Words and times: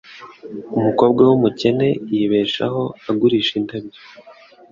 Umukobwa 0.77 1.21
wumukene 1.29 1.87
yibeshaho 2.13 2.81
agurisha 3.09 3.53
indabyo. 3.59 3.99